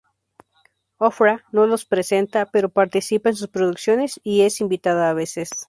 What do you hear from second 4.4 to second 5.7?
es invitada a veces.